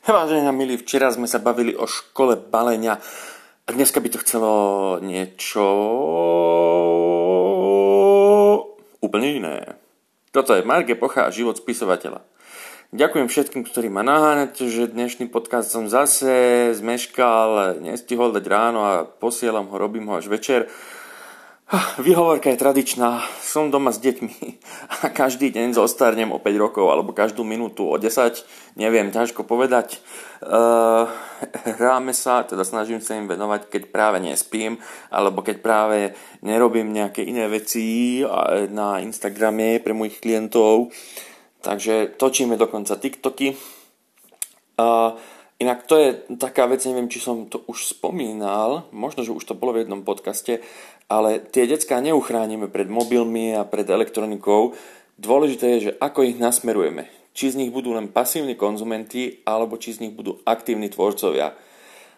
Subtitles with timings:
[0.00, 2.96] Vážení a milí, včera sme sa bavili o škole balenia
[3.64, 4.52] a dneska by to chcelo
[5.04, 5.60] niečo
[9.04, 9.76] úplne iné.
[10.32, 12.24] Toto je Marge Pocha a život spisovateľa.
[12.96, 19.04] Ďakujem všetkým, ktorí ma naháňate, že dnešný podcast som zase zmeškal, nestihol dať ráno a
[19.04, 20.72] posielam ho, robím ho až večer.
[22.02, 23.22] Výhovorka je tradičná.
[23.38, 24.58] Som doma s deťmi
[25.06, 28.42] a každý deň zostarnem o 5 rokov alebo každú minútu o 10.
[28.74, 30.02] Neviem, ťažko povedať.
[30.42, 31.06] Uh,
[31.78, 34.82] hráme sa, teda snažím sa im venovať, keď práve nespím
[35.14, 35.98] alebo keď práve
[36.42, 38.18] nerobím nejaké iné veci
[38.74, 40.90] na Instagrame pre mojich klientov.
[41.62, 43.54] Takže točíme dokonca TikToky.
[44.74, 45.14] Uh,
[45.60, 49.52] Inak to je taká vec, neviem, či som to už spomínal, možno, že už to
[49.52, 50.64] bolo v jednom podcaste,
[51.04, 54.72] ale tie decká neuchránime pred mobilmi a pred elektronikou.
[55.20, 57.12] Dôležité je, že ako ich nasmerujeme.
[57.36, 61.52] Či z nich budú len pasívni konzumenti, alebo či z nich budú aktívni tvorcovia.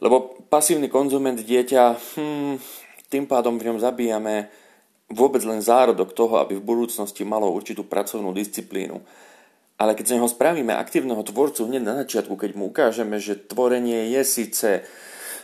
[0.00, 1.82] Lebo pasívny konzument dieťa,
[2.16, 2.56] hmm,
[3.12, 4.48] tým pádom v ňom zabíjame
[5.12, 8.98] vôbec len zárodok toho, aby v budúcnosti malo určitú pracovnú disciplínu.
[9.76, 14.08] Ale keď z neho spravíme aktívneho tvorcu hneď na začiatku, keď mu ukážeme, že tvorenie
[14.16, 14.68] je síce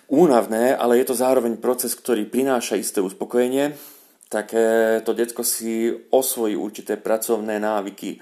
[0.09, 3.77] únavné, ale je to zároveň proces, ktorý prináša isté uspokojenie,
[4.33, 4.57] tak
[5.05, 8.17] to detsko si osvojí určité pracovné návyky,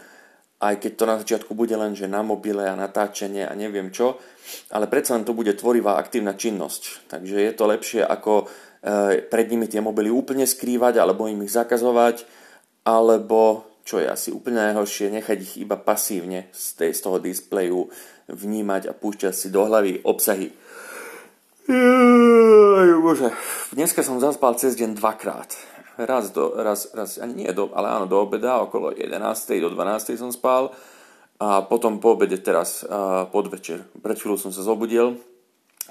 [0.61, 4.19] aj keď to na začiatku bude len, že na mobile a natáčenie a neviem čo,
[4.75, 7.09] ale predsa len to bude tvorivá aktívna činnosť.
[7.09, 11.55] Takže je to lepšie ako e, pred nimi tie mobily úplne skrývať alebo im ich
[11.55, 12.29] zakazovať,
[12.85, 17.91] alebo čo je asi úplne najhoršie, nechať ich iba pasívne z, tej, z toho displeju
[18.31, 20.55] vnímať a púšťať si do hlavy obsahy,
[23.11, 23.31] Bože,
[23.75, 25.55] dneska som zaspal cez deň dvakrát.
[25.99, 29.19] Raz, do, raz, raz ani nie do, ale áno, do obeda, okolo 11.
[29.59, 30.15] do 12.
[30.19, 30.75] som spal
[31.39, 32.87] a potom po obede teraz
[33.35, 33.83] podvečer.
[34.03, 35.19] Pred chvíľou som sa zobudil,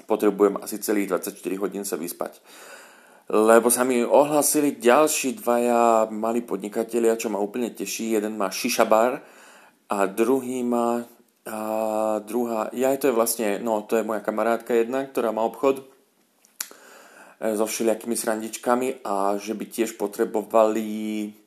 [0.04, 2.40] potrebujem asi celých 24 hodín sa vyspať.
[3.30, 8.18] Lebo sa mi ohlasili ďalší dvaja malí podnikatelia, čo ma úplne teší.
[8.18, 9.22] Jeden má šišabar
[9.86, 11.06] a druhý má
[11.46, 15.80] a druhá, ja to je vlastne, no to je moja kamarátka jedna, ktorá má obchod
[15.80, 15.84] e,
[17.56, 20.84] so všelijakými srandičkami a že by tiež potrebovali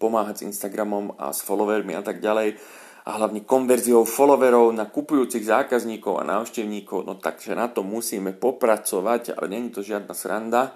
[0.01, 2.57] pomáhať s Instagramom a s followermi a tak ďalej.
[3.05, 9.37] A hlavne konverziou followerov na kupujúcich zákazníkov a návštevníkov, no takže na to musíme popracovať,
[9.37, 10.73] ale není to žiadna sranda,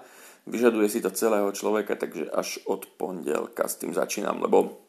[0.48, 4.80] vyžaduje si to celého človeka, takže až od pondelka s tým začínam, lebo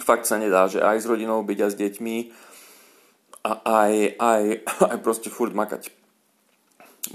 [0.00, 2.16] fakt sa nedá, že aj s rodinou byť a s deťmi,
[3.40, 4.42] a aj, aj,
[4.84, 5.88] aj proste furt makať.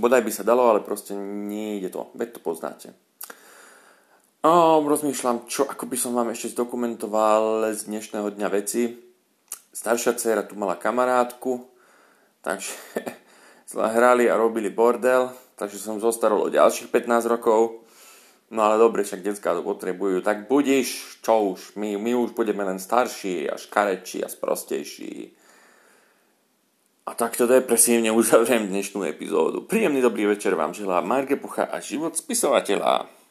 [0.01, 2.09] Bodaj by sa dalo, ale proste nie ide to.
[2.17, 2.87] Veď to poznáte.
[4.41, 8.93] A rozmýšľam, čo ako by som vám ešte zdokumentoval z dnešného dňa veci.
[9.73, 11.65] Staršia dcera tu mala kamarátku,
[12.41, 12.73] takže
[13.97, 17.83] hrali a robili bordel, takže som zostarol o ďalších 15 rokov.
[18.53, 20.21] No ale dobre, však detská to potrebujú.
[20.21, 25.33] Tak budiš, čo už, my, my už budeme len starší a škarečí a sprostejší.
[27.05, 29.65] A takto depresívne uzavriem dnešnú epizódu.
[29.65, 33.24] Príjemný dobrý večer vám želá Marge Pucha a život spisovateľa.